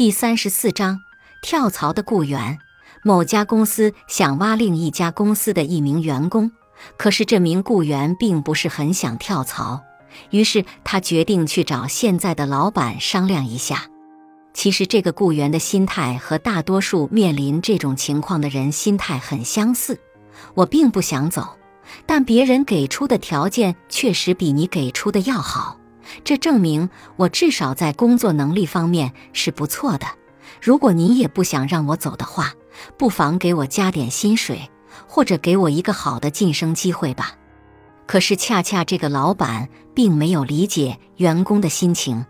[0.00, 1.02] 第三十四章
[1.42, 2.58] 跳槽的雇员。
[3.02, 6.52] 某家公司想挖另一家公司的一名员工，
[6.96, 9.82] 可是这名雇员并不是很想跳槽，
[10.30, 13.88] 于是他决定去找现在的老板商量一下。
[14.54, 20.00] 其实这个雇员的心态和大多数面临这种情况的人心态很相似。
[20.54, 21.58] 我并不想走，
[22.06, 25.78] 但别人给出的条件确实比你给出的要好，
[26.24, 30.06] 这证明我至少在工作能力方面是不错的。
[30.60, 32.52] 如果你也不想让我走的话，
[32.98, 34.70] 不妨给我加点薪水，
[35.06, 37.32] 或者给我一个好的晋升机会吧。
[38.06, 42.26] 可是恰恰这个老板并没有理解员工的心情，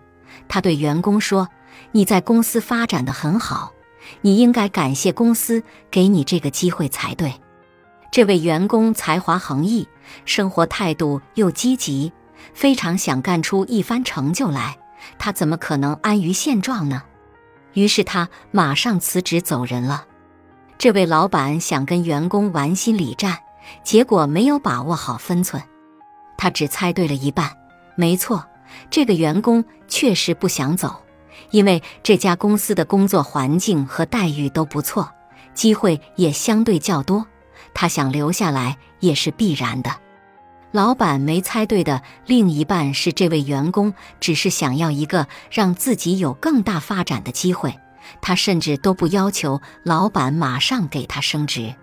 [0.49, 1.49] 他对员工说
[1.93, 3.73] ：“你在公司发展的很好，
[4.21, 7.33] 你应该感谢公司给你这个机会才对。”
[8.13, 9.89] 这位员工才华横溢，
[10.25, 12.13] 生活态度又积极，
[12.55, 14.77] 非常想干出一番成就来。
[15.19, 17.03] 他怎么可能安于现状呢？
[17.73, 20.05] 于是他马上辞职走人了。
[20.77, 23.39] 这位老板想跟员工玩心理战，
[23.83, 25.63] 结果没有把握好分寸，
[26.37, 27.51] 他只猜对了一半。
[27.95, 28.45] 没错，
[28.91, 31.03] 这个员工确实不想走，
[31.51, 35.11] 因为这家公司的工作环境和待遇都不错，
[35.55, 37.27] 机会也相对较多，
[37.75, 39.91] 他想留下来也是必然的。
[40.73, 47.75] 老板没猜对的另一半是这位员工，只是想要一个让自己有更大发展的机会。
[48.21, 51.75] 他甚至都不要求老板马上给他升职，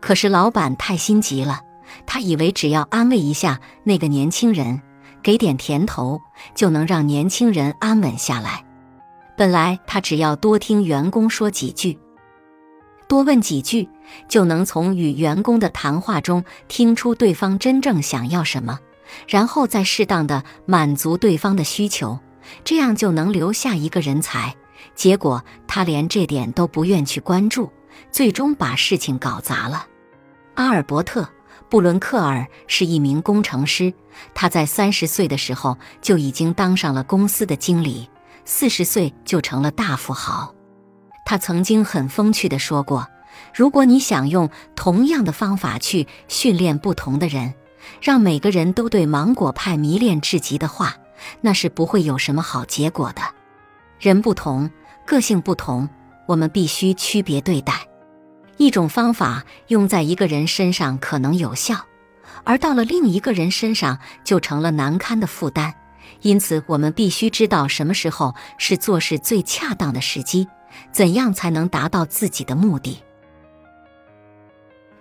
[0.00, 1.60] 可是老板太心急了，
[2.06, 4.80] 他以为只要安慰一下那个年轻人，
[5.22, 6.20] 给点甜头，
[6.54, 8.64] 就能让年轻人安稳下来。
[9.36, 11.98] 本来他只要多听员工说几句，
[13.08, 13.88] 多问几句，
[14.28, 18.78] 就能从与员工的谈话中听出对方真正想要什么，
[19.28, 22.18] 然后再适当的满足对方的需求，
[22.64, 24.54] 这样就能留下一个人才。
[24.94, 27.70] 结果他连这点都不愿去关注，
[28.10, 29.86] 最终把事情搞砸了。
[30.54, 31.22] 阿尔伯特·
[31.68, 33.92] 布伦克尔是一名工程师，
[34.34, 38.08] 他在三十岁的时候就已经当上了公司的经理，
[38.44, 40.54] 四十岁就成了大富豪。
[41.24, 43.06] 他曾经很风趣地说过
[43.54, 47.54] ：“如果你想用同样的方法去训练不同的人，
[48.00, 50.96] 让每个人都对芒果派迷恋至极的话，
[51.40, 53.22] 那是不会有什么好结果的。
[53.98, 54.70] 人不同。”
[55.06, 55.88] 个性不同，
[56.26, 57.88] 我们必须区别对待。
[58.58, 61.84] 一种方法用在一个人身上可能有效，
[62.44, 65.74] 而到了另一个人身上就成了难堪的负担。
[66.22, 70.46] 因此，我们必须知道什么时候是做事最恰当的时机，
[70.92, 73.02] 怎样才能达到自己的目的。